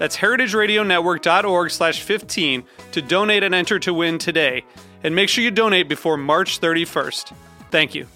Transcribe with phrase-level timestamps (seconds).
[0.00, 4.64] That's heritageradionetwork.org slash 15 to donate and enter to win today.
[5.04, 7.34] And make sure you donate before March 31st.
[7.70, 8.06] Thank you.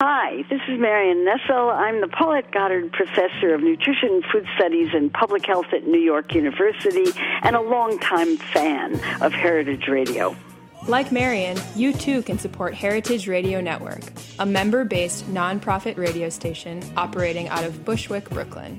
[0.00, 1.68] Hi, this is Marion Nestle.
[1.68, 6.34] I'm the Paulette Goddard Professor of Nutrition, Food Studies, and Public Health at New York
[6.34, 10.34] University and a longtime fan of Heritage Radio.
[10.86, 14.02] Like Marion, you too can support Heritage Radio Network,
[14.38, 18.78] a member based nonprofit radio station operating out of Bushwick, Brooklyn.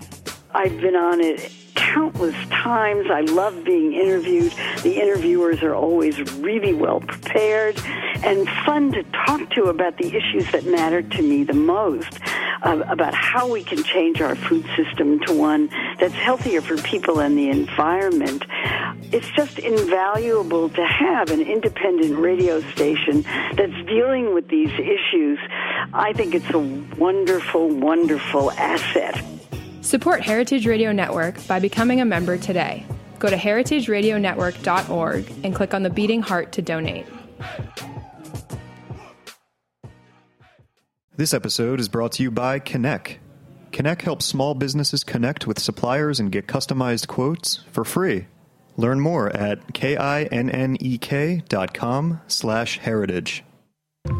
[0.56, 3.08] I've been on it countless times.
[3.12, 4.54] I love being interviewed.
[4.84, 7.78] The interviewers are always really well prepared
[8.24, 12.20] and fun to talk to about the issues that matter to me the most,
[12.64, 17.20] uh, about how we can change our food system to one that's healthier for people
[17.20, 18.46] and the environment.
[19.12, 23.24] It's just invaluable to have an independent radio station
[23.56, 25.38] that's dealing with these issues.
[25.94, 26.60] I think it's a
[26.98, 29.22] wonderful, wonderful asset.
[29.86, 32.88] Support Heritage Radio Network by becoming a member today.
[33.20, 37.06] Go to heritageradionetwork.org and click on the beating heart to donate.
[41.18, 43.18] This episode is brought to you by Kinnek.
[43.72, 48.26] Kinnek helps small businesses connect with suppliers and get customized quotes for free.
[48.78, 53.44] Learn more at k-i-n-n-e-k dot com slash heritage.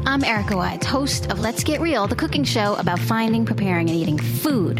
[0.06, 3.98] I'm Erica Wides, host of Let's Get Real, the cooking show about finding, preparing, and
[3.98, 4.80] eating food.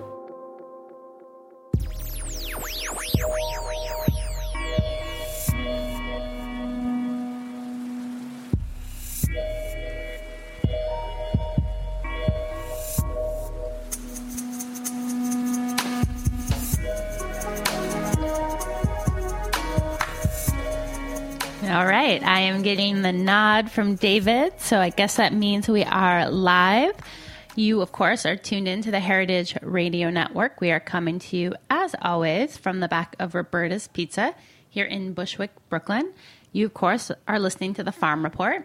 [21.81, 22.21] All right.
[22.21, 24.53] I am getting the nod from David.
[24.59, 26.93] So I guess that means we are live.
[27.55, 30.61] You, of course, are tuned into the Heritage Radio Network.
[30.61, 34.35] We are coming to you, as always, from the back of Roberta's Pizza
[34.69, 36.13] here in Bushwick, Brooklyn.
[36.51, 38.63] You, of course, are listening to the Farm Report.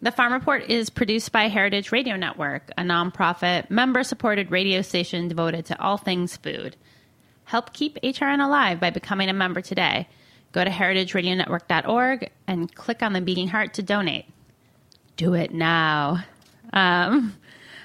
[0.00, 5.28] The Farm Report is produced by Heritage Radio Network, a nonprofit, member supported radio station
[5.28, 6.76] devoted to all things food.
[7.44, 10.08] Help keep HRN alive by becoming a member today.
[10.58, 14.24] Go to heritageradionetwork.org and click on the beating heart to donate.
[15.16, 16.24] Do it now.
[16.72, 17.36] Um,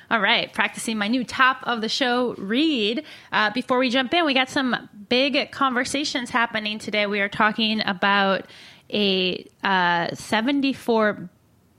[0.09, 3.03] all right, practicing my new top of the show read.
[3.31, 7.05] Uh, before we jump in, we got some big conversations happening today.
[7.05, 8.47] We are talking about
[8.91, 11.29] a uh, $74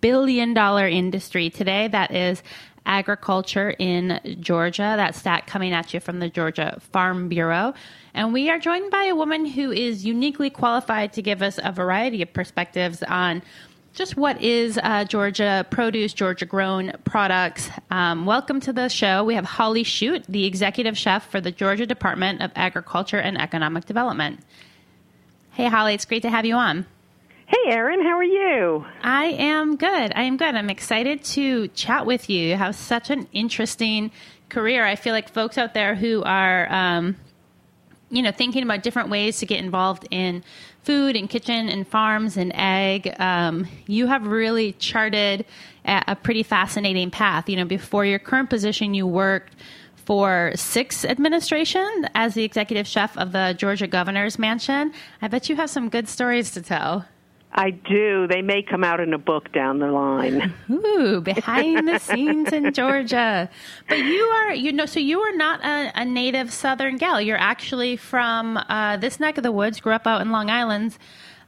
[0.01, 2.41] billion industry today that is
[2.87, 4.95] agriculture in Georgia.
[4.97, 7.75] That stat coming at you from the Georgia Farm Bureau.
[8.15, 11.73] And we are joined by a woman who is uniquely qualified to give us a
[11.73, 13.43] variety of perspectives on
[13.95, 17.71] just what is uh, Georgia produce, Georgia grown products.
[17.91, 19.25] Um, welcome to the show.
[19.25, 23.85] We have Holly Chute, the executive chef for the Georgia Department of Agriculture and Economic
[23.85, 24.41] Development.
[25.53, 26.87] Hey, Holly, it's great to have you on.
[27.47, 28.85] Hey, Erin, how are you?
[29.03, 30.13] I am good.
[30.15, 30.55] I am good.
[30.55, 32.49] I'm excited to chat with you.
[32.49, 34.11] You have such an interesting
[34.49, 34.85] career.
[34.85, 37.17] I feel like folks out there who are um,
[38.11, 40.45] you know, thinking about different ways to get involved in
[40.83, 45.45] food and kitchen and farms and egg, um, you have really charted
[45.85, 47.49] a, pretty fascinating path.
[47.49, 49.55] You know, before your current position, you worked
[49.97, 54.93] for six administration as the executive chef of the Georgia Governor's Mansion.
[55.21, 57.07] I bet you have some good stories to tell.
[57.57, 58.27] I do.
[58.27, 60.53] They may come out in a book down the line.
[60.71, 63.49] Ooh, behind the scenes in Georgia.
[63.89, 67.21] But you are, you know, so you are not a, a native Southern gal.
[67.21, 69.81] You're actually from uh, this neck of the woods.
[69.81, 70.99] Grew up out in Long Island.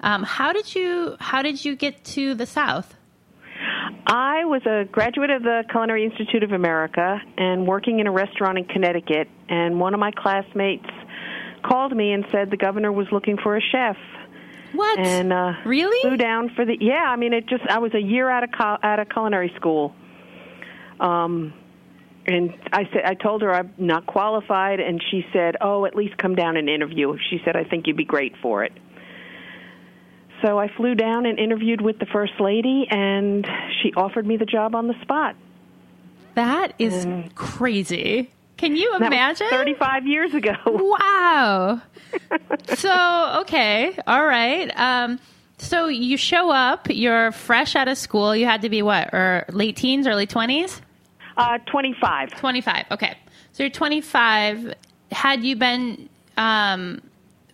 [0.01, 2.95] Um, how did you How did you get to the South?
[4.07, 8.59] I was a graduate of the Culinary Institute of America and working in a restaurant
[8.59, 9.29] in Connecticut.
[9.49, 10.87] And one of my classmates
[11.65, 13.97] called me and said the governor was looking for a chef.
[14.77, 14.99] What?
[14.99, 16.01] And uh, really?
[16.03, 17.05] Flew down for the yeah.
[17.09, 19.95] I mean, it just I was a year out of co- out of culinary school.
[21.01, 21.53] Um,
[22.27, 26.19] and I said I told her I'm not qualified, and she said, "Oh, at least
[26.19, 28.73] come down and interview." She said, "I think you'd be great for it."
[30.43, 33.47] So I flew down and interviewed with the first lady, and
[33.83, 35.35] she offered me the job on the spot.
[36.35, 38.31] That is crazy.
[38.57, 39.49] Can you imagine?
[39.51, 40.55] 35 years ago.
[40.67, 41.83] Wow.
[42.75, 43.99] so, okay.
[44.07, 44.71] All right.
[44.79, 45.19] Um,
[45.59, 48.35] so you show up, you're fresh out of school.
[48.35, 50.81] You had to be what, or late teens, early 20s?
[51.37, 52.31] Uh, 25.
[52.33, 52.87] 25.
[52.93, 53.17] Okay.
[53.53, 54.75] So you're 25.
[55.13, 57.01] Had you been, um,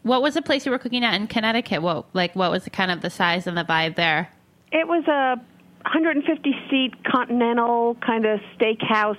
[0.03, 1.83] what was the place you were cooking at in Connecticut?
[1.83, 4.31] What, like, what was the kind of the size and the vibe there?
[4.73, 5.41] It was a
[5.83, 9.19] 150 seat continental kind of steakhouse,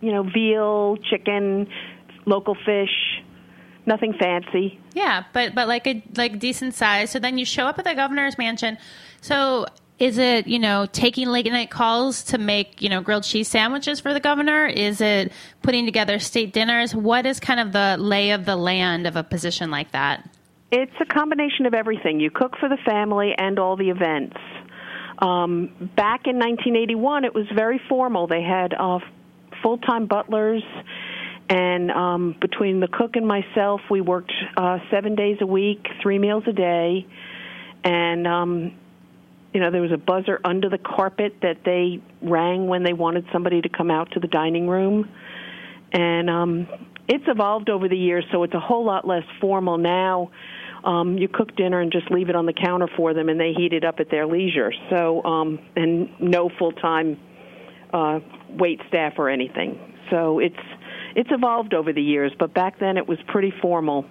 [0.00, 1.68] you know, veal, chicken,
[2.26, 3.22] local fish,
[3.86, 4.78] nothing fancy.
[4.94, 7.10] Yeah, but but like a like decent size.
[7.10, 8.78] So then you show up at the governor's mansion.
[9.20, 9.66] So
[9.98, 13.98] is it you know taking late night calls to make you know grilled cheese sandwiches
[13.98, 14.66] for the governor?
[14.66, 16.94] Is it putting together state dinners?
[16.94, 20.28] What is kind of the lay of the land of a position like that?
[20.70, 22.20] It's a combination of everything.
[22.20, 24.36] You cook for the family and all the events.
[25.20, 28.26] Um, back in 1981, it was very formal.
[28.26, 29.00] They had uh,
[29.62, 30.62] full time butlers,
[31.48, 36.18] and um, between the cook and myself, we worked uh, seven days a week, three
[36.18, 37.06] meals a day,
[37.84, 38.74] and um,
[39.52, 43.24] you know there was a buzzer under the carpet that they rang when they wanted
[43.32, 45.08] somebody to come out to the dining room,
[45.92, 46.68] and um,
[47.08, 50.30] it's evolved over the years, so it's a whole lot less formal now.
[50.84, 53.52] Um, you cook dinner and just leave it on the counter for them, and they
[53.52, 54.72] heat it up at their leisure.
[54.90, 57.18] So, um, and no full time
[57.92, 58.20] uh,
[58.50, 59.94] wait staff or anything.
[60.10, 60.56] So it's
[61.14, 64.04] it's evolved over the years, but back then it was pretty formal.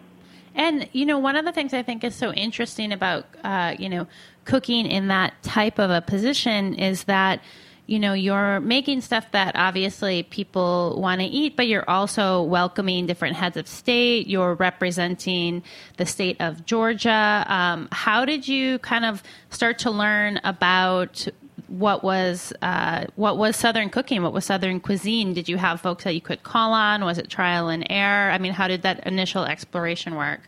[0.55, 3.89] And you know, one of the things I think is so interesting about uh, you
[3.89, 4.07] know
[4.45, 7.41] cooking in that type of a position is that
[7.85, 13.05] you know you're making stuff that obviously people want to eat, but you're also welcoming
[13.05, 14.27] different heads of state.
[14.27, 15.63] You're representing
[15.97, 17.45] the state of Georgia.
[17.47, 21.27] Um, how did you kind of start to learn about
[21.67, 24.23] what was uh, what was Southern cooking?
[24.23, 25.33] What was Southern cuisine?
[25.33, 27.03] Did you have folks that you could call on?
[27.03, 28.31] Was it trial and error?
[28.31, 30.41] I mean, how did that initial exploration work?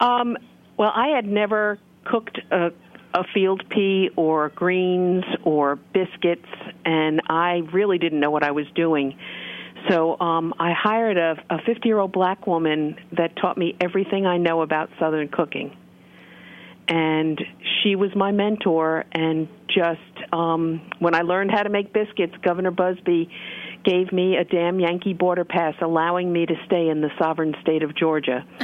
[0.00, 0.36] Um,
[0.76, 2.70] well, I had never cooked a,
[3.14, 6.48] a field pea or greens or biscuits,
[6.84, 9.16] and I really didn't know what I was doing.
[9.88, 11.36] So um, I hired a
[11.66, 15.76] 50 year old black woman that taught me everything I know about Southern cooking.
[16.86, 17.40] And
[17.82, 22.72] she was my mentor, and just um, when I learned how to make biscuits, Governor
[22.72, 23.30] Busbee
[23.84, 27.82] gave me a damn Yankee border pass, allowing me to stay in the sovereign state
[27.82, 28.44] of Georgia.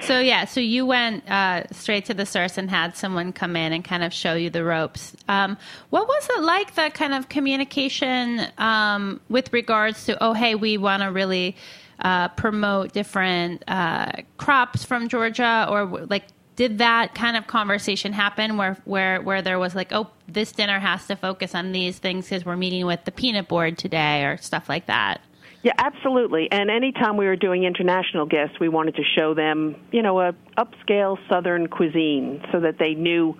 [0.00, 3.72] So yeah, so you went uh, straight to the source and had someone come in
[3.72, 5.14] and kind of show you the ropes.
[5.28, 5.58] Um,
[5.90, 6.74] what was it like?
[6.74, 11.54] The kind of communication um, with regards to oh hey, we want to really
[12.00, 16.24] uh, promote different uh, crops from Georgia, or like
[16.56, 20.78] did that kind of conversation happen where where where there was like oh this dinner
[20.78, 24.36] has to focus on these things because we're meeting with the peanut board today or
[24.36, 25.20] stuff like that.
[25.62, 26.50] Yeah, absolutely.
[26.50, 30.34] And anytime we were doing international guests, we wanted to show them, you know, a
[30.56, 33.36] upscale Southern cuisine so that they knew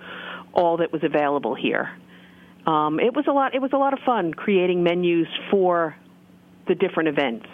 [0.53, 1.89] all that was available here.
[2.67, 3.55] Um, it was a lot.
[3.55, 5.95] It was a lot of fun creating menus for
[6.67, 7.47] the different events.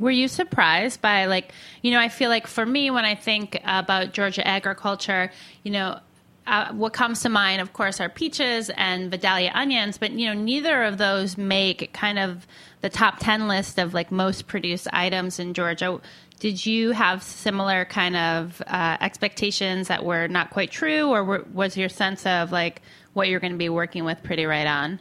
[0.00, 1.52] Were you surprised by like
[1.82, 5.30] you know I feel like for me when I think about Georgia agriculture,
[5.62, 6.00] you know.
[6.46, 10.32] Uh, what comes to mind, of course, are peaches and Vidalia onions, but you know
[10.32, 12.44] neither of those make kind of
[12.80, 16.00] the top ten list of like most produced items in Georgia.
[16.40, 21.46] Did you have similar kind of uh, expectations that were not quite true, or were,
[21.52, 22.80] was your sense of like
[23.12, 24.98] what you're going to be working with pretty right on?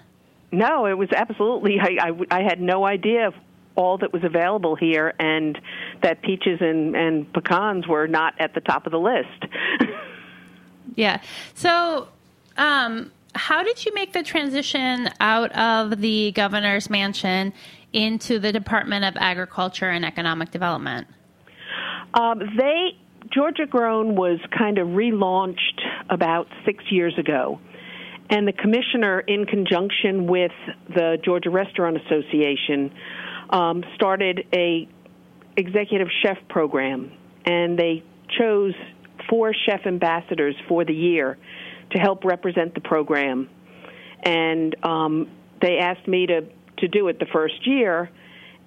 [0.51, 1.79] No, it was absolutely.
[1.79, 3.31] I, I, I had no idea
[3.79, 5.57] all that was available here, and
[6.03, 9.45] that peaches and, and pecans were not at the top of the list.
[10.95, 11.21] yeah.
[11.55, 12.09] So,
[12.57, 17.53] um, how did you make the transition out of the governor's mansion
[17.93, 21.07] into the Department of Agriculture and Economic Development?
[22.13, 22.97] Um, they
[23.33, 27.59] Georgia Grown was kind of relaunched about six years ago,
[28.29, 30.51] and the commissioner, in conjunction with
[30.87, 32.91] the Georgia Restaurant Association,
[33.49, 34.87] um, started a
[35.57, 37.11] executive chef program,
[37.45, 38.03] and they
[38.37, 38.73] chose
[39.29, 41.37] four chef ambassadors for the year
[41.91, 43.49] to help represent the program,
[44.23, 45.29] and um,
[45.61, 46.41] they asked me to
[46.77, 48.09] to do it the first year.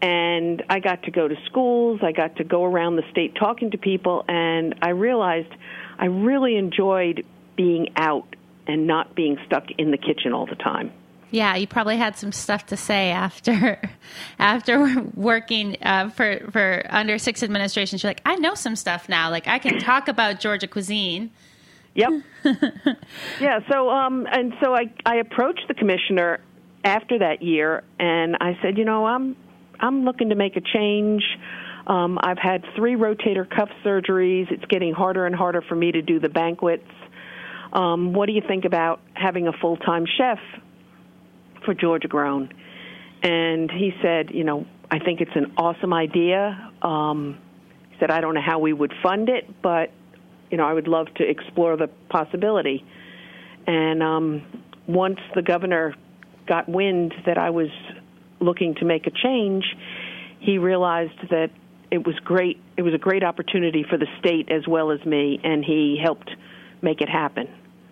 [0.02, 2.00] And I got to go to schools.
[2.02, 5.52] I got to go around the state talking to people, and I realized
[5.96, 7.24] I really enjoyed
[7.56, 8.34] being out
[8.66, 10.92] and not being stuck in the kitchen all the time.
[11.32, 13.80] Yeah, you probably had some stuff to say after
[14.38, 18.02] after working uh, for for under six administrations.
[18.02, 19.30] You're like, I know some stuff now.
[19.30, 21.30] Like I can talk about Georgia cuisine.
[21.94, 22.10] Yep.
[23.40, 23.60] yeah.
[23.70, 26.40] So um, and so I I approached the commissioner
[26.84, 29.34] after that year, and I said, you know, I'm
[29.80, 31.24] I'm looking to make a change.
[31.86, 34.52] Um, I've had three rotator cuff surgeries.
[34.52, 36.88] It's getting harder and harder for me to do the banquets.
[37.72, 40.38] Um, what do you think about having a full time chef
[41.64, 42.52] for Georgia Grown?
[43.23, 46.71] And he said, you know, I think it's an awesome idea.
[46.83, 47.38] Um,
[47.90, 49.90] he said, I don't know how we would fund it, but,
[50.50, 52.85] you know, I would love to explore the possibility.
[53.66, 54.42] And um,
[54.87, 55.95] once the governor
[56.47, 57.69] got wind that I was
[58.40, 59.64] looking to make a change,
[60.40, 61.50] he realized that
[61.92, 62.61] it was great.
[62.76, 66.31] It was a great opportunity for the state as well as me, and he helped
[66.81, 67.49] make it happen.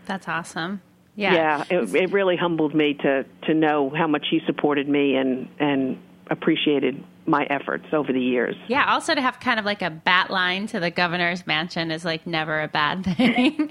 [0.06, 0.82] That's awesome.
[1.20, 1.64] Yeah, yeah.
[1.68, 5.98] It, it really humbled me to to know how much he supported me and and
[6.30, 8.56] appreciated my efforts over the years.
[8.68, 12.04] Yeah, also to have kind of like a bat line to the governor's mansion is
[12.04, 13.70] like never a bad thing.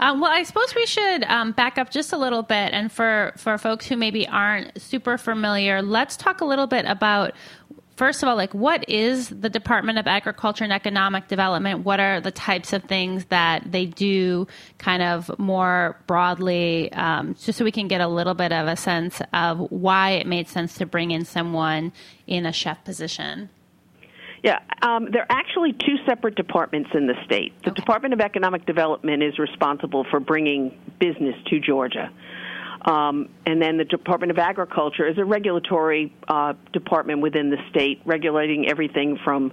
[0.00, 3.32] um, well, I suppose we should um, back up just a little bit, and for
[3.36, 7.32] for folks who maybe aren't super familiar, let's talk a little bit about
[7.98, 11.84] first of all, like what is the Department of Agriculture and Economic Development?
[11.84, 14.46] What are the types of things that they do
[14.78, 18.76] kind of more broadly, um, just so we can get a little bit of a
[18.76, 21.92] sense of why it made sense to bring in someone
[22.26, 23.50] in a chef position?
[24.44, 27.52] Yeah, um, there are actually two separate departments in the state.
[27.64, 27.80] The okay.
[27.80, 32.12] Department of Economic Development is responsible for bringing business to Georgia.
[32.82, 38.00] Um, and then the Department of Agriculture is a regulatory uh, department within the state,
[38.04, 39.52] regulating everything from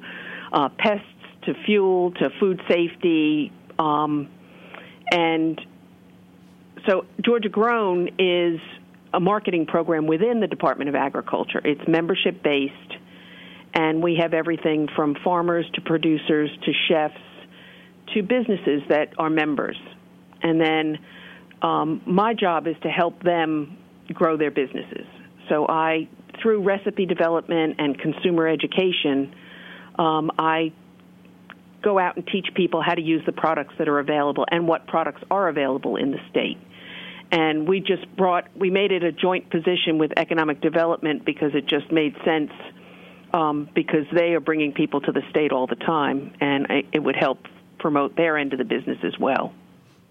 [0.53, 1.07] uh, pests
[1.43, 3.51] to fuel to food safety.
[3.79, 4.29] Um,
[5.11, 5.59] and
[6.87, 8.59] so Georgia Grown is
[9.13, 11.61] a marketing program within the Department of Agriculture.
[11.63, 12.73] It's membership based,
[13.73, 17.15] and we have everything from farmers to producers to chefs
[18.13, 19.77] to businesses that are members.
[20.41, 20.99] And then
[21.61, 23.77] um, my job is to help them
[24.13, 25.07] grow their businesses.
[25.49, 26.07] So I,
[26.41, 29.33] through recipe development and consumer education,
[29.97, 30.73] um, I
[31.81, 34.87] go out and teach people how to use the products that are available and what
[34.87, 36.57] products are available in the state.
[37.31, 41.67] And we just brought, we made it a joint position with economic development because it
[41.67, 42.51] just made sense
[43.35, 46.99] um, because they are bringing people to the state all the time, and it it
[46.99, 47.39] would help
[47.79, 49.53] promote their end of the business as well.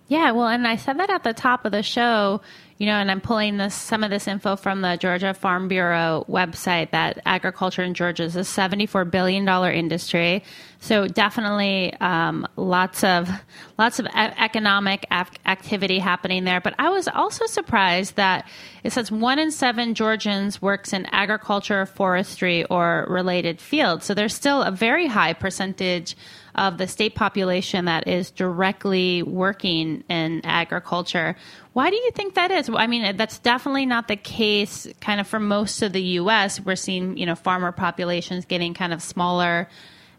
[0.07, 2.43] Yeah, well, and I said that at the top of the show,
[2.77, 6.27] you know, and I'm pulling this some of this info from the Georgia Farm Bureau
[6.29, 10.43] website that agriculture in Georgia is a 74 billion dollar industry.
[10.81, 13.31] So definitely um, lots of
[13.79, 16.61] lots of economic activity happening there.
[16.61, 18.47] But I was also surprised that
[18.83, 24.05] it says one in seven Georgians works in agriculture, forestry, or related fields.
[24.05, 26.17] So there's still a very high percentage
[26.55, 31.37] of the state population that is directly working in agriculture.
[31.73, 32.71] Why do you think that is?
[32.73, 36.61] I mean, that's definitely not the case kind of for most of the U.S.
[36.61, 39.69] We're seeing, you know, farmer populations getting kind of smaller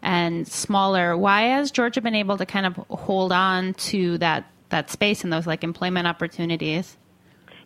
[0.01, 1.17] and smaller.
[1.17, 5.31] Why has Georgia been able to kind of hold on to that, that space and
[5.31, 6.97] those like employment opportunities?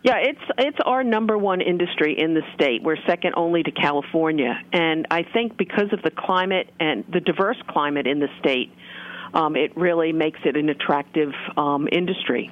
[0.02, 2.82] Yeah, it's it's our number one industry in the state.
[2.82, 7.58] We're second only to California, and I think because of the climate and the diverse
[7.68, 8.72] climate in the state,
[9.34, 12.50] um, it really makes it an attractive um, industry.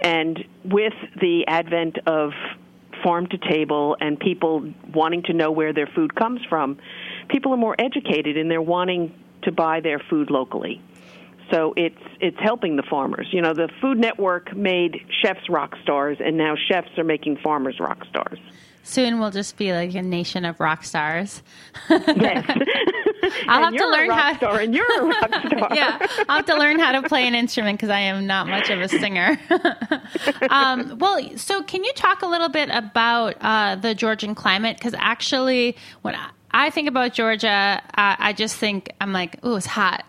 [0.00, 2.30] And with the advent of
[3.02, 6.78] farm to table and people wanting to know where their food comes from,
[7.28, 10.80] people are more educated and they're wanting to buy their food locally.
[11.50, 13.28] So it's it's helping the farmers.
[13.32, 17.80] You know, the Food Network made chefs rock stars, and now chefs are making farmers
[17.80, 18.38] rock stars.
[18.82, 21.42] Soon we'll just be like a nation of rock stars.
[21.90, 22.58] yes.
[23.48, 24.36] I'll have to learn how.
[24.36, 25.68] Star and you're a rock star.
[25.74, 28.70] yeah, I'll have to learn how to play an instrument because I am not much
[28.70, 29.38] of a singer.
[30.50, 34.76] um, well, so can you talk a little bit about uh, the Georgian climate?
[34.78, 36.16] Because actually, when
[36.50, 40.04] I think about Georgia, uh, I just think I'm like, oh, it's hot.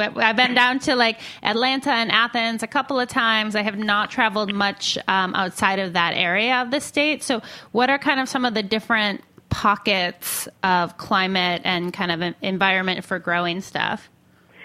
[0.00, 3.54] I've been down to like Atlanta and Athens a couple of times.
[3.54, 7.22] I have not traveled much um, outside of that area of the state.
[7.22, 7.42] So,
[7.72, 13.04] what are kind of some of the different pockets of climate and kind of environment
[13.04, 14.08] for growing stuff?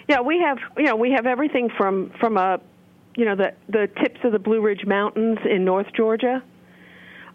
[0.08, 2.60] Yeah, we have you know we have everything from from a
[3.16, 6.44] you know, the the tips of the Blue Ridge Mountains in North Georgia,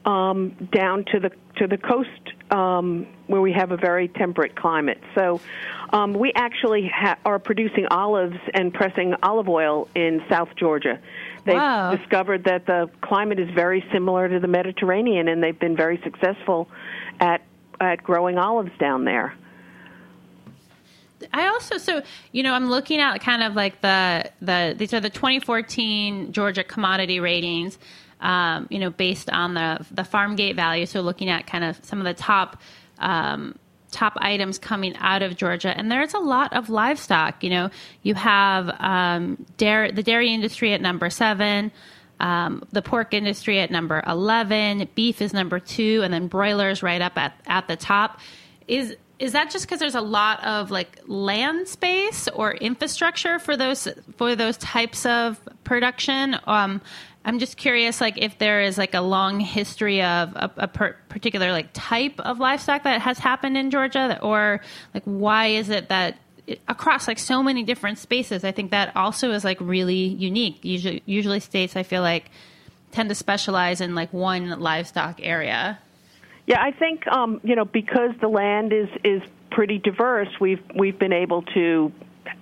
[0.05, 2.09] um, down to the to the coast
[2.51, 5.01] um, where we have a very temperate climate.
[5.15, 5.41] So
[5.93, 10.99] um, we actually ha- are producing olives and pressing olive oil in South Georgia.
[11.45, 11.95] They've Wow.
[11.97, 16.69] discovered that the climate is very similar to the Mediterranean, and they've been very successful
[17.19, 17.43] at
[17.81, 19.35] at growing olives down there.
[21.33, 22.03] I also so
[22.33, 26.65] you know I'm looking at kind of like the the these are the 2014 Georgia
[26.65, 27.79] commodity ratings,
[28.21, 30.87] um, you know, based on the the farm gate value.
[30.87, 32.61] So looking at kind of some of the top.
[32.99, 33.59] Um,
[33.91, 37.43] top items coming out of Georgia, and there's a lot of livestock.
[37.43, 37.71] You know,
[38.05, 41.73] you have um, dairy, the dairy industry at number seven,
[42.21, 47.01] um, the pork industry at number eleven, beef is number two, and then broilers right
[47.01, 48.21] up at at the top.
[48.69, 53.57] Is is that just because there's a lot of like land space or infrastructure for
[53.57, 56.37] those for those types of production?
[56.47, 56.81] Um,
[57.25, 60.97] I'm just curious, like if there is like a long history of a, a per-
[61.09, 64.61] particular like type of livestock that has happened in Georgia, or
[64.95, 68.43] like why is it that it- across like so many different spaces?
[68.43, 70.65] I think that also is like really unique.
[70.65, 72.31] Usually, usually states I feel like
[72.91, 75.79] tend to specialize in like one livestock area.
[76.47, 80.29] Yeah, I think um, you know because the land is is pretty diverse.
[80.41, 81.93] We've we've been able to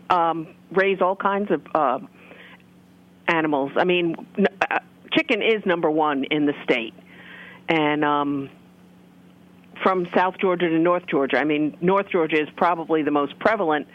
[0.09, 1.99] um, raise all kinds of uh,
[3.29, 3.73] animals.
[3.77, 4.79] I mean, uh,
[5.13, 6.95] chicken is number one in the state,
[7.69, 8.51] and um,
[9.83, 11.39] from South Georgia to North Georgia.
[11.39, 13.87] I mean, North Georgia is probably the most prevalent,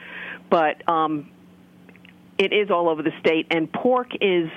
[0.50, 1.30] but um,
[2.38, 3.48] it is all over the state.
[3.52, 4.50] And pork is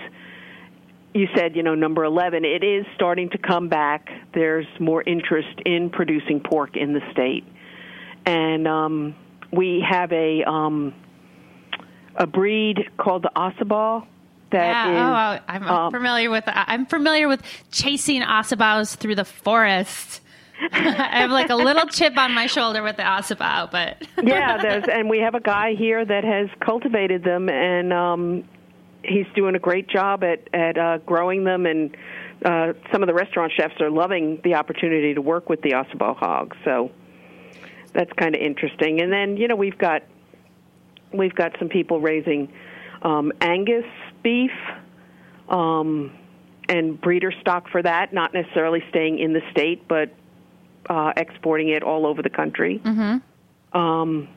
[1.16, 4.11] you said, you know, number 11, it is starting to come back.
[4.35, 7.45] There's more interest in producing pork in the state.
[8.26, 9.14] And um,
[9.50, 10.95] we have a um,
[12.16, 14.06] a breed called the Ossabaw
[14.56, 16.44] that yeah, is, oh, I'm um, familiar with.
[16.46, 20.22] I'm familiar with chasing Ossabaws through the forest.
[20.72, 24.85] I have like a little chip on my shoulder with the Ossabaw, but yeah, there's,
[24.90, 28.44] and we have a guy here that has cultivated them, and um,
[29.02, 31.66] he's doing a great job at at uh, growing them.
[31.66, 31.94] And
[32.44, 36.16] uh, some of the restaurant chefs are loving the opportunity to work with the Ossabaw
[36.16, 36.57] hog.
[36.64, 36.90] So
[37.92, 39.00] that's kind of interesting.
[39.00, 40.02] And then you know we've got
[41.12, 42.50] we've got some people raising
[43.07, 43.87] um, Angus
[44.23, 44.51] beef.
[45.49, 46.12] Um,
[46.69, 50.11] and breeder stock for that, not necessarily staying in the state, but
[50.90, 52.81] uh, exporting it all over the country.
[52.85, 53.79] Mm-hmm.
[53.79, 54.29] Um,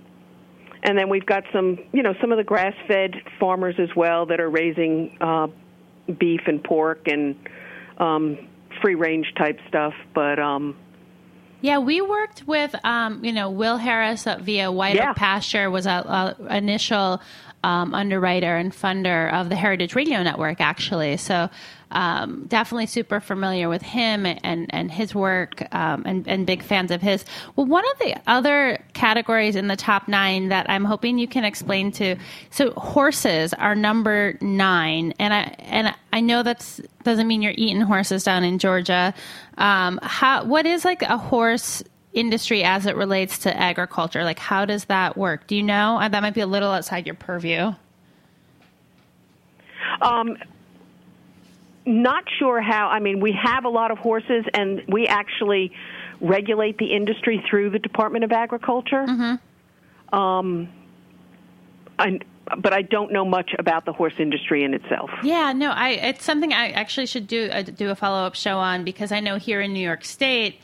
[0.84, 4.40] and then we've got some, you know, some of the grass-fed farmers as well that
[4.40, 5.48] are raising uh,
[6.20, 7.36] beef and pork and
[7.98, 8.38] um,
[8.82, 9.94] free-range type stuff.
[10.14, 10.78] But um,
[11.62, 15.12] yeah, we worked with um, you know Will Harris uh, via White Yeah.
[15.12, 17.22] Oak Pasture was a, a initial
[17.64, 21.18] um, underwriter and funder of the Heritage Radio Network, actually.
[21.18, 21.50] So
[21.92, 26.92] um, definitely super familiar with him and and his work um, and and big fans
[26.92, 27.26] of his.
[27.56, 31.44] Well, one of the other categories in the top nine that I'm hoping you can
[31.44, 32.16] explain to.
[32.52, 37.82] So horses are number nine, and I and I know that's doesn't mean you're eating
[37.82, 39.14] horses down in Georgia.
[39.58, 44.24] Um, how what is like a horse industry as it relates to agriculture?
[44.24, 45.48] Like how does that work?
[45.48, 45.98] Do you know?
[46.00, 47.74] Uh, That might be a little outside your purview.
[50.02, 50.38] um,
[51.86, 52.90] not sure how.
[52.90, 55.72] I mean, we have a lot of horses, and we actually
[56.22, 59.40] regulate the industry through the Department of Agriculture.
[60.12, 60.70] Um,
[61.98, 62.20] I,
[62.58, 65.10] but I don't know much about the horse industry in itself.
[65.24, 68.58] Yeah, no, I it's something I actually should do uh, do a follow up show
[68.58, 70.60] on because I know here in New York State,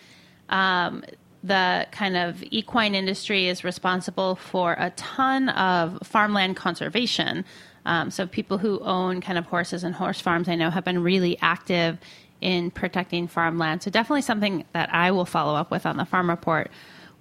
[0.49, 1.03] um,
[1.45, 7.45] the kind of equine industry is responsible for a ton of farmland conservation.
[7.85, 11.03] Um, so people who own kind of horses and horse farms, I know, have been
[11.03, 11.99] really active
[12.41, 13.83] in protecting farmland.
[13.83, 16.71] So definitely something that I will follow up with on the farm report.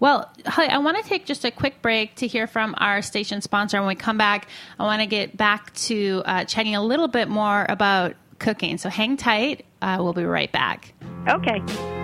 [0.00, 3.42] Well, hi, I want to take just a quick break to hear from our station
[3.42, 3.78] sponsor.
[3.78, 7.28] When we come back, I want to get back to uh, chatting a little bit
[7.28, 8.78] more about cooking.
[8.78, 9.66] So hang tight.
[9.82, 10.92] Uh, we'll be right back.
[11.28, 12.03] Okay.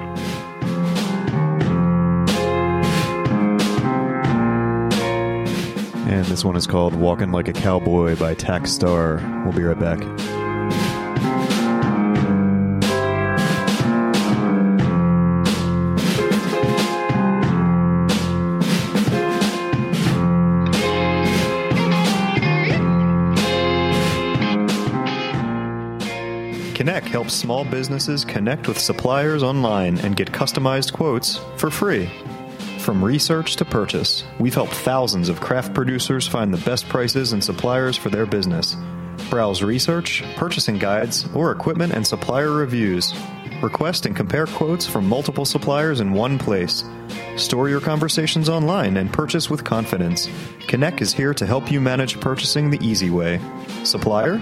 [6.10, 9.18] And this one is called Walking Like a Cowboy by Tax Star.
[9.44, 10.00] We'll be right back.
[26.74, 32.10] Kinnek helps small businesses connect with suppliers online and get customized quotes for free.
[32.80, 37.44] From research to purchase, we've helped thousands of craft producers find the best prices and
[37.44, 38.74] suppliers for their business.
[39.28, 43.12] Browse research, purchasing guides, or equipment and supplier reviews.
[43.62, 46.82] Request and compare quotes from multiple suppliers in one place.
[47.36, 50.26] Store your conversations online and purchase with confidence.
[50.60, 53.40] Kinnek is here to help you manage purchasing the easy way.
[53.84, 54.38] Supplier?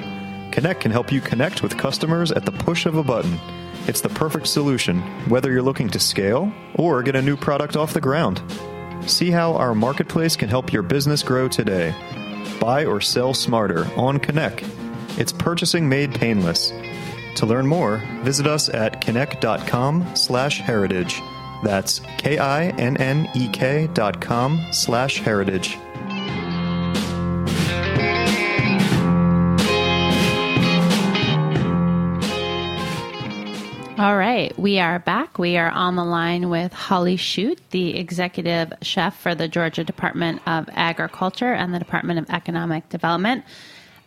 [0.53, 3.37] Kinnek can help you connect with customers at the push of a button.
[3.89, 7.95] It's the perfect solution, whether you're looking to scale or get a new product off
[7.95, 8.43] the ground.
[9.07, 11.95] See how our marketplace can help your business grow today.
[12.61, 14.63] Buy or sell smarter on Kinnek.
[15.19, 16.71] It's purchasing made painless.
[17.37, 21.23] To learn more, visit us at kinnek.com slash heritage.
[21.65, 25.79] That's K-I-N-N-E-K dot com slash heritage.
[33.99, 35.41] All right, we are back.
[35.41, 40.41] We are on the line with Holly Chute, the executive chef for the Georgia Department
[40.47, 43.45] of Agriculture and the Department of Economic Development.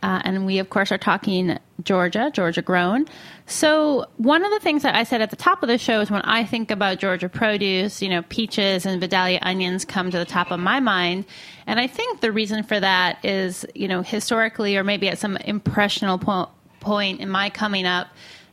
[0.01, 3.05] Uh, and we, of course, are talking Georgia, Georgia grown.
[3.47, 6.09] So, one of the things that I said at the top of the show is
[6.09, 10.23] when I think about Georgia produce, you know, peaches and Vidalia onions come to the
[10.23, 11.25] top of my mind.
[11.67, 15.35] And I think the reason for that is, you know, historically or maybe at some
[15.35, 16.49] impressional po-
[16.79, 18.07] point in my coming up,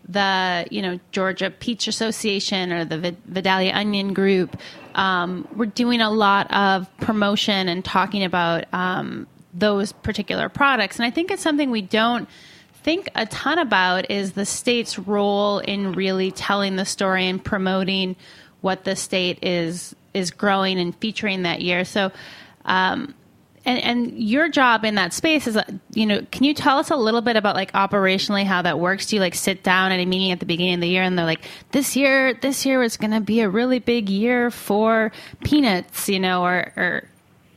[0.08, 4.56] the you know Georgia Peach Association or the Vidalia Onion Group,
[4.94, 11.06] um, we're doing a lot of promotion and talking about um, those particular products, and
[11.06, 12.28] I think it's something we don't
[12.82, 18.16] think a ton about is the state's role in really telling the story and promoting
[18.60, 21.84] what the state is is growing and featuring that year.
[21.84, 22.12] So.
[22.64, 23.14] Um,
[23.68, 26.90] and, and your job in that space is, uh, you know, can you tell us
[26.90, 29.04] a little bit about like operationally how that works?
[29.04, 31.18] Do you like sit down at a meeting at the beginning of the year and
[31.18, 35.12] they're like, this year, this year is going to be a really big year for
[35.44, 37.08] peanuts, you know, or, or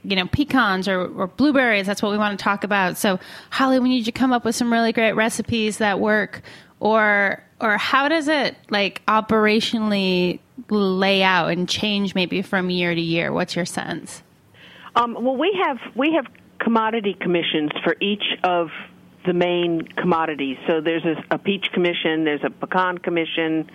[0.04, 1.88] you know, pecans or, or blueberries.
[1.88, 2.98] That's what we want to talk about.
[2.98, 3.18] So,
[3.50, 6.42] Holly, we need you to come up with some really great recipes that work.
[6.82, 13.00] Or, or how does it like operationally lay out and change maybe from year to
[13.00, 13.32] year?
[13.32, 14.24] What's your sense?
[14.96, 16.26] Um, well, we have we have
[16.60, 18.70] commodity commissions for each of
[19.26, 20.58] the main commodities.
[20.68, 23.70] So there's a, a peach commission, there's a pecan commission,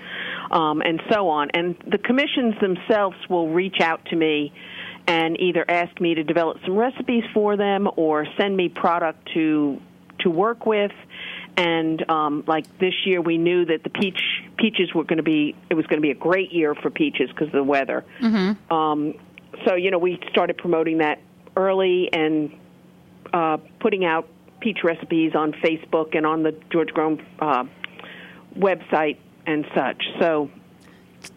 [0.50, 1.50] um, and so on.
[1.50, 4.52] And the commissions themselves will reach out to me
[5.07, 9.81] and either ask me to develop some recipes for them or send me product to
[10.20, 10.92] to work with.
[11.59, 14.20] And um, like this year, we knew that the peach
[14.59, 17.31] peaches were going to be it was going to be a great year for peaches
[17.31, 18.05] because of the weather.
[18.20, 18.72] Mm-hmm.
[18.72, 19.14] Um,
[19.64, 21.21] so you know we started promoting that
[21.57, 22.53] early and
[23.33, 24.29] uh, putting out
[24.61, 27.64] peach recipes on Facebook and on the Georgia Grown uh,
[28.57, 30.03] website and such.
[30.21, 30.51] So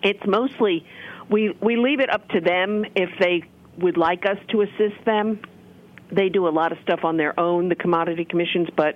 [0.04, 0.86] it's mostly
[1.30, 3.44] we we leave it up to them if they
[3.78, 5.42] would like us to assist them.
[6.12, 8.96] They do a lot of stuff on their own, the commodity commissions, but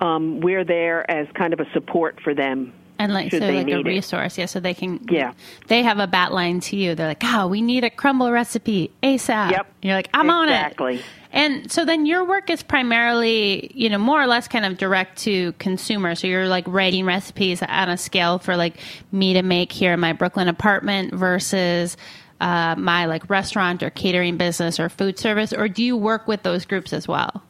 [0.00, 3.82] um, we're there as kind of a support for them and like so like a
[3.82, 4.42] resource, it.
[4.42, 4.46] yeah.
[4.46, 5.32] So they can yeah.
[5.68, 6.94] They have a bat line to you.
[6.94, 9.50] They're like, oh, we need a crumble recipe ASAP.
[9.50, 9.66] Yep.
[9.66, 10.36] And you're like, I'm exactly.
[10.36, 10.96] on it.
[10.96, 11.02] Exactly.
[11.32, 15.18] And so then your work is primarily, you know, more or less kind of direct
[15.22, 16.14] to consumer.
[16.14, 18.78] So you're like writing recipes on a scale for like
[19.10, 21.96] me to make here in my Brooklyn apartment versus
[22.40, 26.42] uh, my like restaurant or catering business or food service, or do you work with
[26.44, 27.42] those groups as well?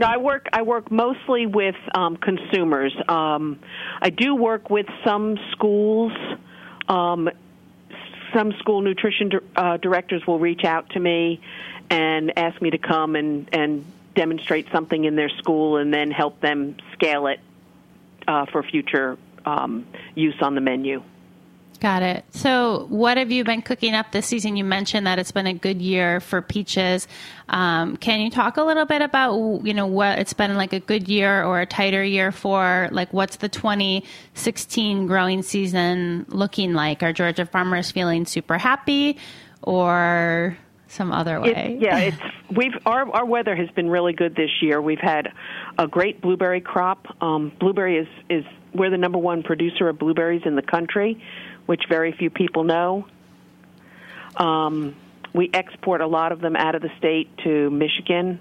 [0.00, 0.48] No, I work.
[0.50, 2.96] I work mostly with um, consumers.
[3.06, 3.58] Um,
[4.00, 6.12] I do work with some schools.
[6.88, 7.28] Um,
[8.32, 11.42] some school nutrition uh, directors will reach out to me
[11.90, 13.84] and ask me to come and and
[14.14, 17.40] demonstrate something in their school, and then help them scale it
[18.26, 21.02] uh, for future um, use on the menu.
[21.80, 22.26] Got it.
[22.32, 24.54] So, what have you been cooking up this season?
[24.54, 27.08] You mentioned that it's been a good year for peaches.
[27.48, 30.80] Um, can you talk a little bit about you know what it's been like a
[30.80, 32.90] good year or a tighter year for?
[32.92, 37.02] Like, what's the 2016 growing season looking like?
[37.02, 39.16] Are Georgia farmers feeling super happy,
[39.62, 41.76] or some other way?
[41.76, 42.18] It, yeah, it's
[42.54, 44.82] we've our our weather has been really good this year.
[44.82, 45.32] We've had
[45.78, 47.06] a great blueberry crop.
[47.22, 51.20] Um, blueberry is is we're the number one producer of blueberries in the country
[51.66, 53.06] which very few people know.
[54.36, 54.96] Um,
[55.32, 58.40] we export a lot of them out of the state to Michigan.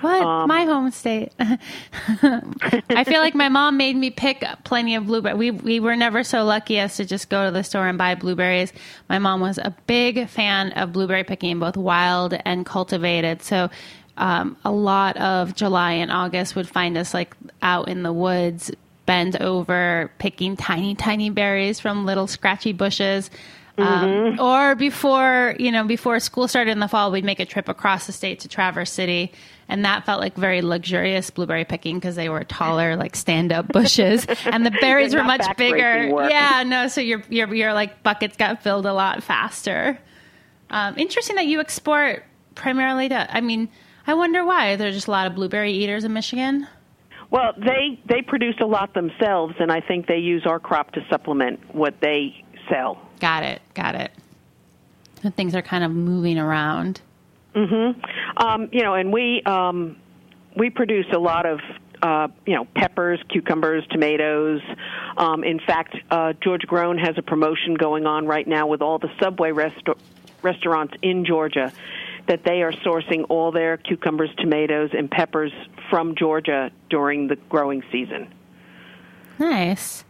[0.00, 0.22] What?
[0.22, 1.32] Um, my home state.
[1.38, 5.38] I feel like my mom made me pick plenty of blueberries.
[5.38, 8.14] We we were never so lucky as to just go to the store and buy
[8.14, 8.72] blueberries.
[9.08, 13.42] My mom was a big fan of blueberry picking, both wild and cultivated.
[13.42, 13.70] So
[14.16, 18.70] um, a lot of July and August would find us like out in the woods
[19.06, 23.30] bend over picking tiny, tiny berries from little scratchy bushes.
[23.78, 27.68] Um, or before, you know, before school started in the fall, we'd make a trip
[27.68, 29.32] across the state to Traverse City.
[29.68, 33.68] And that felt like very luxurious blueberry picking because they were taller, like stand up
[33.68, 34.26] bushes.
[34.46, 36.06] And the berries were much bigger.
[36.28, 39.98] Yeah, no, so your, your, your like buckets got filled a lot faster.
[40.70, 43.68] Um, interesting that you export primarily to, I mean,
[44.06, 44.76] I wonder why.
[44.76, 46.66] There's just a lot of blueberry eaters in Michigan.
[47.30, 51.04] Well, they they produce a lot themselves, and I think they use our crop to
[51.10, 53.00] supplement what they sell.
[53.20, 53.62] Got it.
[53.74, 54.12] Got it.
[55.22, 57.00] So things are kind of moving around.
[57.54, 58.00] Mm-hmm.
[58.36, 59.96] Um, you know, and we um,
[60.56, 61.60] we produce a lot of
[62.02, 64.60] uh, you know peppers, cucumbers, tomatoes.
[65.16, 68.98] Um, in fact, uh, Georgia Grown has a promotion going on right now with all
[68.98, 69.98] the Subway resta-
[70.42, 71.72] restaurants in Georgia
[72.28, 75.52] that they are sourcing all their cucumbers, tomatoes, and peppers
[75.90, 78.32] from Georgia during the growing season.
[79.38, 80.04] Nice.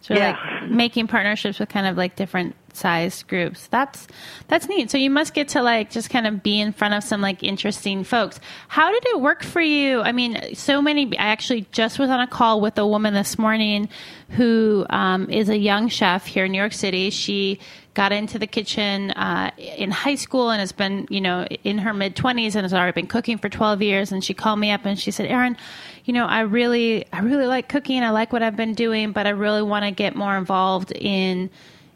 [0.00, 0.36] So Yeah.
[0.62, 3.68] like making partnerships with kind of like different size groups.
[3.68, 4.08] That's
[4.48, 4.90] that's neat.
[4.90, 7.44] So you must get to like just kind of be in front of some like
[7.44, 8.40] interesting folks.
[8.66, 10.00] How did it work for you?
[10.00, 11.16] I mean, so many.
[11.16, 13.88] I actually just was on a call with a woman this morning
[14.30, 17.10] who um, is a young chef here in New York City.
[17.10, 17.60] She
[17.94, 21.92] got into the kitchen uh, in high school and has been, you know, in her
[21.92, 24.12] mid 20s and has already been cooking for 12 years.
[24.12, 25.56] And she called me up and she said, Erin,
[26.04, 28.02] you know, I really, I really like cooking.
[28.02, 31.50] I like what I've been doing, but I really want to get more involved in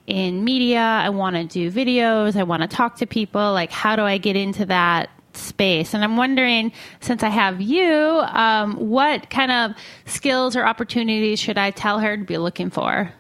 [0.07, 0.79] in media.
[0.79, 2.37] I want to do videos.
[2.37, 3.53] I want to talk to people.
[3.53, 5.95] Like, how do I get into that space?
[5.95, 9.73] And I'm wondering, since I have you, um, what kind of
[10.05, 13.13] skills or opportunities should I tell her to be looking for?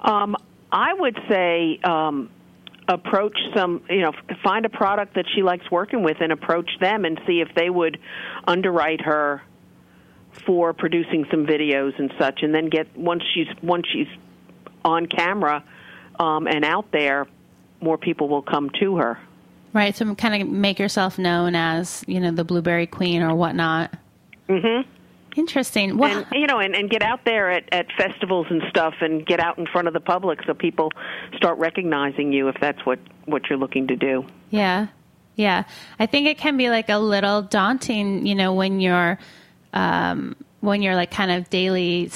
[0.00, 0.36] Um,
[0.74, 2.28] I would say um,
[2.88, 7.04] approach some, you know, find a product that she likes working with and approach them
[7.04, 7.98] and see if they would
[8.44, 9.40] underwrite her
[10.44, 12.42] for producing some videos and such.
[12.42, 14.08] And then get once she's once she's
[14.84, 15.62] on camera
[16.18, 17.28] um, and out there,
[17.80, 19.18] more people will come to her.
[19.72, 19.94] Right.
[19.94, 23.94] So kind of make yourself known as, you know, the blueberry queen or whatnot.
[24.48, 24.90] Mm-hmm.
[25.36, 25.96] Interesting.
[25.96, 29.26] Well, and you know, and, and get out there at, at festivals and stuff, and
[29.26, 30.92] get out in front of the public so people
[31.36, 34.24] start recognizing you if that's what what you're looking to do.
[34.50, 34.88] Yeah.
[35.36, 35.64] Yeah.
[35.98, 39.18] I think it can be like a little daunting, you know, when you're
[39.72, 42.10] um when you're like kind of daily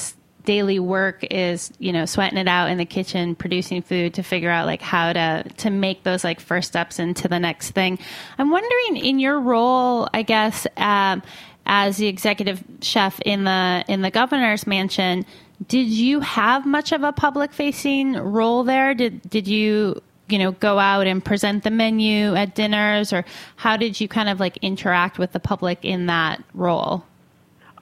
[0.45, 4.49] daily work is, you know, sweating it out in the kitchen, producing food to figure
[4.49, 7.99] out like how to to make those like first steps into the next thing.
[8.39, 11.23] I'm wondering in your role, I guess, um
[11.69, 15.25] as the executive chef in the in the governor's mansion,
[15.69, 18.95] did you have much of a public facing role there?
[18.95, 23.25] Did did you you know go out and present the menu at dinners or
[23.57, 27.05] how did you kind of like interact with the public in that role?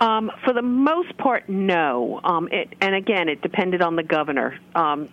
[0.00, 2.20] Um, for the most part, no.
[2.22, 4.58] Um, it, and again, it depended on the governor.
[4.74, 5.08] Um,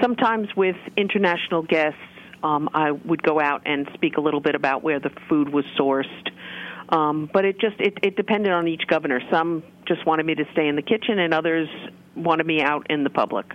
[0.00, 2.00] sometimes with international guests,
[2.42, 5.66] um, I would go out and speak a little bit about where the food was
[5.78, 6.30] sourced.
[6.90, 9.20] Um, but it just it, it depended on each governor.
[9.30, 11.68] Some just wanted me to stay in the kitchen, and others
[12.16, 13.46] wanted me out in the public.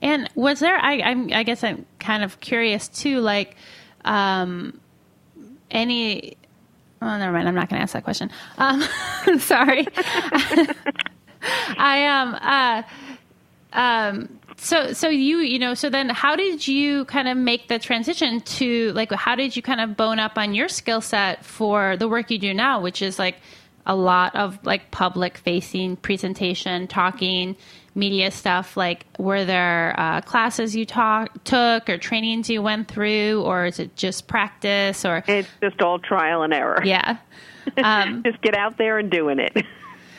[0.00, 0.76] And was there?
[0.76, 3.20] I, I'm, I guess I'm kind of curious too.
[3.20, 3.56] Like,
[4.04, 4.80] um,
[5.70, 6.36] any?
[7.02, 7.48] Oh, never mind.
[7.48, 8.30] I'm not going to ask that question.
[8.58, 8.82] Um,
[9.38, 9.86] sorry.
[11.76, 12.82] I um uh
[13.78, 17.78] um so so you you know so then how did you kind of make the
[17.78, 21.96] transition to like how did you kind of bone up on your skill set for
[21.96, 23.36] the work you do now which is like
[23.86, 27.56] a lot of like public facing presentation talking
[27.94, 33.42] media stuff like were there uh, classes you talk, took or trainings you went through
[33.42, 36.80] or is it just practice or It's just all trial and error.
[36.84, 37.16] yeah
[37.82, 39.56] um, just get out there and doing it.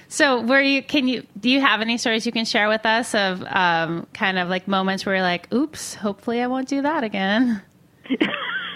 [0.09, 3.15] So were you can you do you have any stories you can share with us
[3.15, 7.03] of um, kind of like moments where you're like oops hopefully i won't do that
[7.05, 7.61] again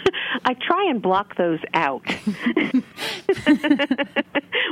[0.45, 2.03] I try and block those out.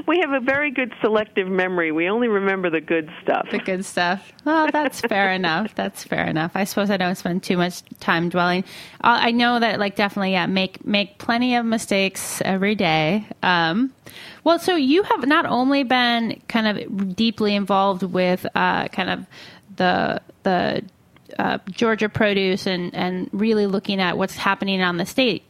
[0.07, 1.91] we have a very good selective memory.
[1.91, 3.47] We only remember the good stuff.
[3.51, 7.43] the good stuff well that's fair enough that's fair enough i suppose i don't spend
[7.43, 8.63] too much time dwelling
[9.03, 13.93] Uh, i know that like definitely yeah make make plenty of mistakes every day um,
[14.43, 19.25] well so you have not only been kind of deeply involved with uh, kind of
[19.77, 20.83] the the
[21.39, 25.43] uh, Georgia produce and and really looking at what's happening on the state.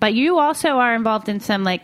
[0.00, 1.82] But you also are involved in some like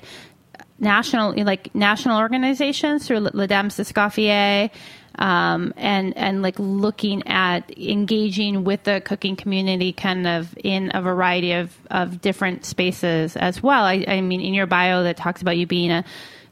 [0.78, 4.70] national like national organizations through Les Dames d'Escoffier.
[5.18, 11.02] um, and and like looking at engaging with the cooking community kind of in a
[11.02, 13.84] variety of, of different spaces as well.
[13.84, 16.04] I, I mean, in your bio that talks about you being a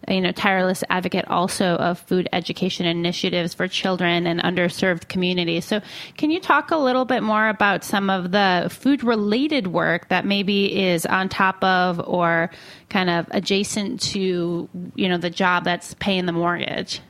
[0.09, 5.65] you know, tireless advocate also of food education initiatives for children and underserved communities.
[5.65, 5.81] So,
[6.17, 10.25] can you talk a little bit more about some of the food related work that
[10.25, 12.51] maybe is on top of or
[12.89, 17.01] kind of adjacent to, you know, the job that's paying the mortgage?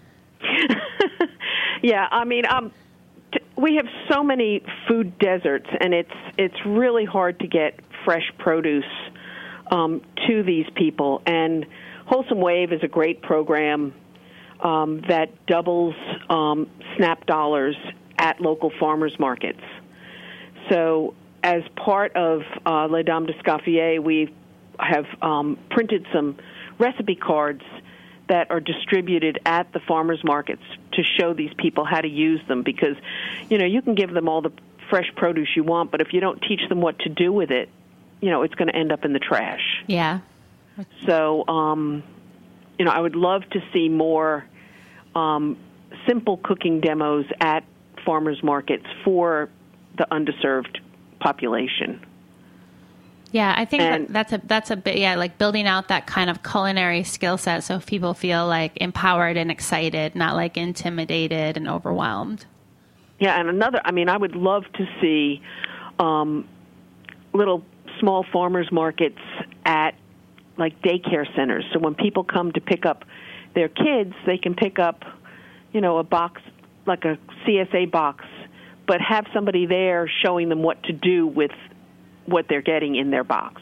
[1.82, 2.72] yeah, I mean, um,
[3.32, 8.30] t- we have so many food deserts, and it's it's really hard to get fresh
[8.38, 8.84] produce
[9.70, 11.64] um, to these people and
[12.12, 13.94] Wholesome Wave is a great program
[14.60, 15.94] um, that doubles
[16.28, 17.74] um, SNAP dollars
[18.18, 19.62] at local farmers markets.
[20.68, 24.30] So, as part of uh, Les Dames d'Escoffier, we
[24.78, 26.36] have um, printed some
[26.78, 27.62] recipe cards
[28.28, 32.62] that are distributed at the farmers markets to show these people how to use them
[32.62, 32.96] because
[33.48, 34.52] you know you can give them all the
[34.90, 37.68] fresh produce you want but if you don't teach them what to do with it
[38.20, 40.20] you know it's going to end up in the trash yeah
[41.06, 42.02] so, um,
[42.78, 44.44] you know, I would love to see more
[45.14, 45.56] um,
[46.06, 47.64] simple cooking demos at
[48.04, 49.48] farmers markets for
[49.98, 50.78] the underserved
[51.20, 52.04] population.
[53.32, 56.28] Yeah, I think that that's a that's a bit yeah, like building out that kind
[56.28, 61.66] of culinary skill set so people feel like empowered and excited, not like intimidated and
[61.66, 62.44] overwhelmed.
[63.18, 65.40] Yeah, and another I mean, I would love to see
[65.98, 66.46] um,
[67.32, 67.64] little
[68.00, 69.20] small farmers markets
[69.64, 69.94] at
[70.56, 71.64] like daycare centers.
[71.72, 73.04] So when people come to pick up
[73.54, 75.04] their kids, they can pick up,
[75.72, 76.40] you know, a box
[76.86, 78.24] like a CSA box,
[78.86, 81.52] but have somebody there showing them what to do with
[82.26, 83.60] what they're getting in their box.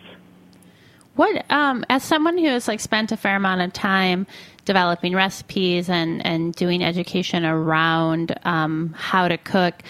[1.16, 4.26] What, um, as someone who has like spent a fair amount of time
[4.64, 9.82] developing recipes and and doing education around um, how to cook,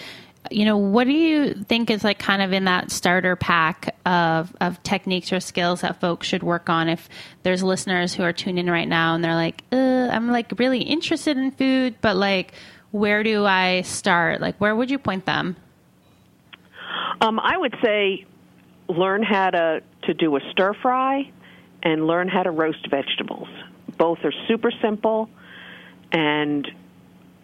[0.49, 4.55] you know, what do you think is like kind of in that starter pack of,
[4.59, 7.07] of techniques or skills that folks should work on if
[7.43, 11.37] there's listeners who are tuned in right now and they're like, I'm like really interested
[11.37, 12.53] in food, but like,
[12.91, 14.41] where do I start?
[14.41, 15.55] Like, where would you point them?
[17.21, 18.25] Um, I would say
[18.89, 21.31] learn how to, to do a stir fry
[21.83, 23.47] and learn how to roast vegetables.
[23.97, 25.29] Both are super simple
[26.11, 26.67] and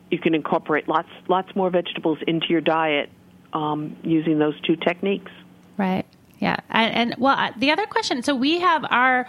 [0.09, 3.09] you can incorporate lots lots more vegetables into your diet
[3.53, 5.31] um, using those two techniques.
[5.77, 6.05] Right.
[6.39, 6.57] Yeah.
[6.69, 8.21] And, and well, the other question.
[8.21, 9.27] So we have our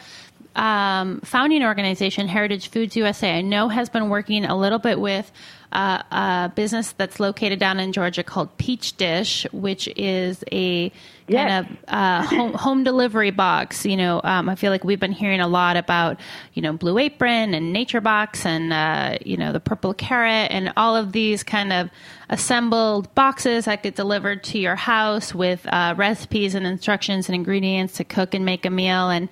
[0.57, 3.39] um, founding organization, Heritage Foods USA.
[3.39, 5.31] I know has been working a little bit with
[5.73, 10.91] uh, a business that's located down in Georgia called PeachDish, which is a
[11.27, 11.51] yes.
[11.51, 13.85] kind of uh, home, home, delivery box.
[13.85, 16.19] You know, um, I feel like we've been hearing a lot about,
[16.55, 20.97] you know, Blue Apron and NatureBox and, uh, you know, the Purple Carrot and all
[20.97, 21.91] of these kind of
[22.31, 27.95] assembled boxes that get delivered to your house with uh, recipes and instructions and ingredients
[27.95, 29.11] to cook and make a meal.
[29.11, 29.29] And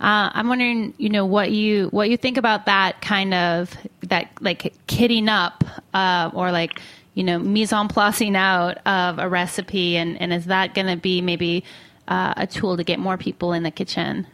[0.00, 4.30] uh, I'm wondering, you know, what you what you think about that kind of that
[4.40, 5.62] like kitting up
[5.94, 6.80] uh, or like
[7.14, 10.96] you know mise en placing out of a recipe, and, and is that going to
[10.96, 11.64] be maybe
[12.08, 14.26] uh, a tool to get more people in the kitchen?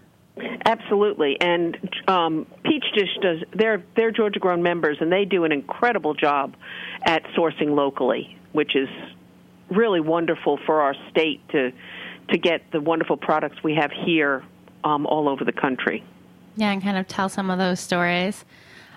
[0.66, 1.78] Absolutely, and
[2.08, 3.38] um, Peach Dish does.
[3.54, 6.56] They're they're Georgia grown members, and they do an incredible job
[7.04, 8.88] at sourcing locally, which is
[9.70, 11.72] really wonderful for our state to
[12.28, 14.42] to get the wonderful products we have here
[14.84, 16.04] um, all over the country.
[16.56, 18.44] Yeah, and kind of tell some of those stories.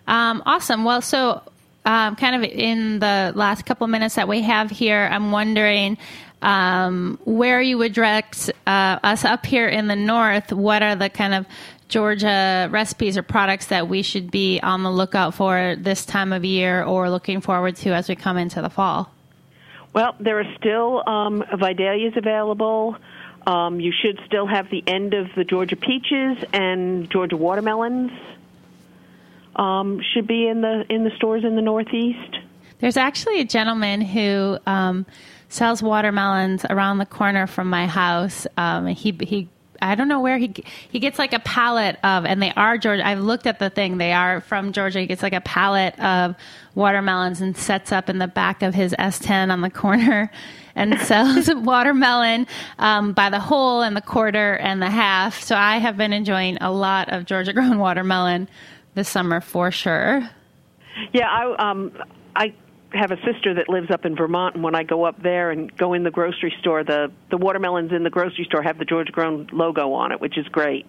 [0.07, 0.83] Um, awesome.
[0.83, 1.43] Well, so
[1.85, 5.97] um, kind of in the last couple minutes that we have here, I'm wondering
[6.41, 10.51] um, where you would direct uh, us up here in the north.
[10.51, 11.45] What are the kind of
[11.87, 16.45] Georgia recipes or products that we should be on the lookout for this time of
[16.45, 19.11] year or looking forward to as we come into the fall?
[19.93, 22.95] Well, there are still um, Vidalias available.
[23.47, 28.11] Um, you should still have the end of the Georgia peaches and Georgia watermelons.
[29.55, 32.37] Um, should be in the in the stores in the Northeast.
[32.79, 35.05] There's actually a gentleman who um,
[35.49, 38.47] sells watermelons around the corner from my house.
[38.57, 39.49] Um, he he
[39.81, 40.53] I don't know where he
[40.89, 43.05] he gets like a pallet of, and they are Georgia.
[43.05, 44.99] I've looked at the thing; they are from Georgia.
[44.99, 46.35] He gets like a pallet of
[46.75, 50.31] watermelons and sets up in the back of his S10 on the corner
[50.75, 55.41] and sells watermelon um, by the whole and the quarter and the half.
[55.41, 58.47] So I have been enjoying a lot of Georgia grown watermelon
[58.99, 60.29] this summer for sure.
[61.13, 61.91] Yeah, I um
[62.35, 62.53] I
[62.91, 65.75] have a sister that lives up in Vermont, and when I go up there and
[65.77, 69.11] go in the grocery store, the the watermelons in the grocery store have the Georgia
[69.11, 70.85] Grown logo on it, which is great.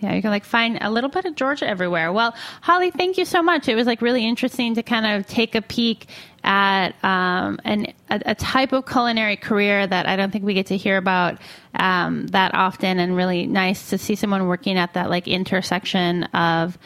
[0.00, 2.12] Yeah, you can like find a little bit of Georgia everywhere.
[2.12, 3.68] Well, Holly, thank you so much.
[3.68, 6.06] It was like really interesting to kind of take a peek
[6.42, 10.66] at um, an, a, a, type of culinary career that I don't think we get
[10.66, 11.38] to hear about
[11.74, 16.78] um, that often, and really nice to see someone working at that like intersection of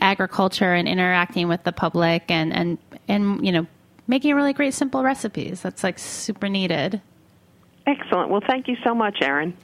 [0.00, 2.78] agriculture and interacting with the public and and
[3.08, 3.66] and you know
[4.06, 5.62] making really great simple recipes.
[5.62, 7.00] That's like super needed.
[7.86, 8.30] Excellent.
[8.30, 9.56] Well, thank you so much, Erin.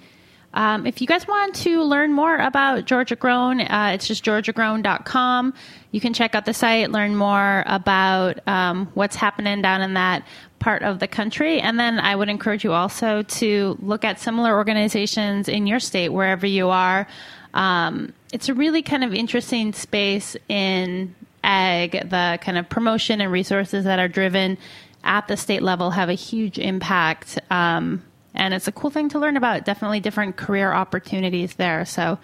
[0.54, 5.54] Um, if you guys want to learn more about Georgia Grown, uh, it's just georgiagrown.com.
[5.92, 10.26] You can check out the site, learn more about um, what's happening down in that
[10.58, 11.60] part of the country.
[11.60, 16.10] And then I would encourage you also to look at similar organizations in your state,
[16.10, 17.06] wherever you are.
[17.54, 22.08] Um, it's a really kind of interesting space in ag.
[22.08, 24.58] The kind of promotion and resources that are driven
[25.04, 27.38] at the state level have a huge impact.
[27.50, 29.64] Um, and it's a cool thing to learn about.
[29.64, 31.84] Definitely different career opportunities there.
[31.84, 32.18] So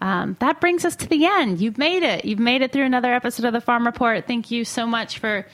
[0.00, 1.60] um, that brings us to the end.
[1.60, 2.24] You've made it.
[2.24, 4.26] You've made it through another episode of the Farm Report.
[4.26, 5.46] Thank you so much for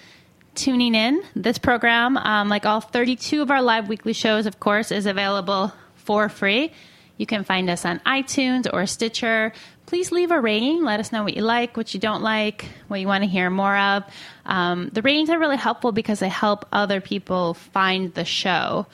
[0.55, 1.23] tuning in.
[1.35, 5.73] This program, um, like all 32 of our live weekly shows, of course, is available
[5.95, 6.73] for free.
[7.17, 9.53] You can find us on iTunes or Stitcher.
[9.87, 10.83] Please leave a rating.
[10.85, 13.51] Let us know what you like, what you don't like, what you want to hear
[13.51, 14.05] more of.
[14.47, 18.87] Um, the ratings are really helpful because they help other people find the show.